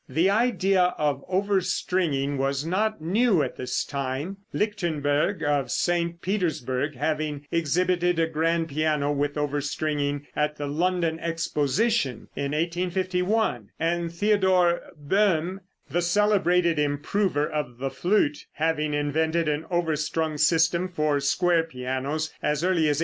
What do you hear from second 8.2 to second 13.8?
grand piano with overstringing at the London exposition in 1851,